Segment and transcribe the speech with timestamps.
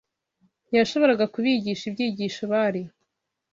[0.67, 2.81] ntiyashoboraga kubigisha ibyigisho bari